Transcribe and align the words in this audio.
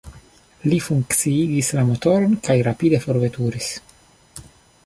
Li 0.71 0.77
funkciigis 0.85 1.69
la 1.79 1.85
motoron 1.91 2.35
kaj 2.49 2.57
rapide 2.71 3.05
forveturis. 3.07 3.73